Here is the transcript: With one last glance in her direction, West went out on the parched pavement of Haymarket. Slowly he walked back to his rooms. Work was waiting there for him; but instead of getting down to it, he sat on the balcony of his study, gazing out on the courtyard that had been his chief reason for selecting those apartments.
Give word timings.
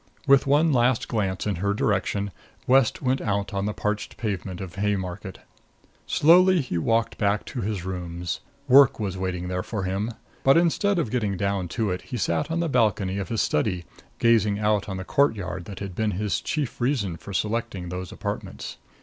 With 0.25 0.47
one 0.47 0.73
last 0.73 1.07
glance 1.07 1.45
in 1.45 1.57
her 1.57 1.75
direction, 1.75 2.31
West 2.65 3.03
went 3.03 3.21
out 3.21 3.53
on 3.53 3.67
the 3.67 3.71
parched 3.73 4.17
pavement 4.17 4.59
of 4.59 4.73
Haymarket. 4.73 5.37
Slowly 6.07 6.59
he 6.59 6.79
walked 6.79 7.19
back 7.19 7.45
to 7.45 7.61
his 7.61 7.85
rooms. 7.85 8.39
Work 8.67 8.99
was 8.99 9.15
waiting 9.15 9.47
there 9.47 9.61
for 9.61 9.83
him; 9.83 10.09
but 10.43 10.57
instead 10.57 10.97
of 10.97 11.11
getting 11.11 11.37
down 11.37 11.67
to 11.77 11.91
it, 11.91 12.01
he 12.01 12.17
sat 12.17 12.49
on 12.49 12.61
the 12.61 12.67
balcony 12.67 13.19
of 13.19 13.29
his 13.29 13.43
study, 13.43 13.85
gazing 14.17 14.57
out 14.57 14.89
on 14.89 14.97
the 14.97 15.03
courtyard 15.05 15.65
that 15.65 15.77
had 15.81 15.93
been 15.93 16.09
his 16.17 16.41
chief 16.41 16.81
reason 16.81 17.15
for 17.15 17.31
selecting 17.31 17.89
those 17.89 18.11
apartments. 18.11 18.77